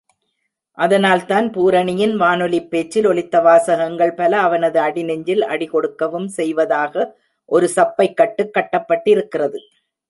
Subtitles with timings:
[0.77, 7.17] அதனால்தான் பூரணியின் வானொலிப்பேச்சில் ஒலித்த வாசகங்கள் பல அவனது அடிநெஞ்சில் அடி கொடுக்கவும் செய்வதாக
[7.45, 9.61] ஒரு சப்பைக்கட்டுக் கட்டப்பட்டிருக்கிறது.